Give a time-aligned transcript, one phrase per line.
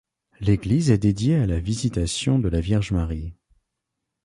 [0.39, 3.35] L'église est dédiée à la Visitation de la Vierge Marie.